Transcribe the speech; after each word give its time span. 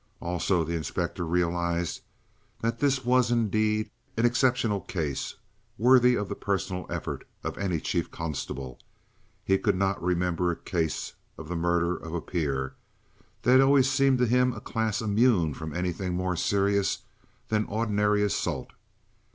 Also, 0.19 0.63
the 0.63 0.73
inspector 0.73 1.23
realized 1.27 2.01
that 2.61 2.79
this 2.79 3.05
was, 3.05 3.29
indeed, 3.29 3.91
an 4.17 4.25
exceptional 4.25 4.81
case 4.81 5.35
worthy 5.77 6.15
of 6.15 6.27
the 6.27 6.33
personal 6.33 6.87
effort 6.89 7.23
of 7.43 7.55
any 7.59 7.79
Chief 7.79 8.09
Constable. 8.09 8.79
He 9.45 9.59
could 9.59 9.75
not 9.75 10.01
remember 10.01 10.49
a 10.49 10.55
case 10.55 11.13
of 11.37 11.49
the 11.49 11.55
murder 11.55 11.95
of 11.95 12.15
a 12.15 12.19
peer; 12.21 12.73
they 13.43 13.51
had 13.51 13.61
always 13.61 13.91
seemed 13.91 14.17
to 14.17 14.25
him 14.25 14.53
a 14.53 14.59
class 14.59 15.01
immune 15.01 15.53
from 15.53 15.71
anything 15.71 16.15
more 16.15 16.35
serious 16.35 17.03
than 17.49 17.65
ordinary 17.65 18.23
assault. 18.23 18.71